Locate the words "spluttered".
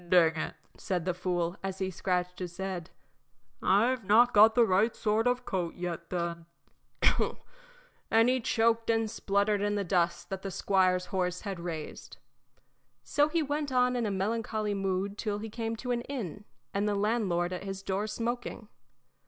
9.11-9.61